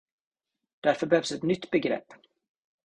[0.79, 2.13] Därför behövs ett nytt begrepp.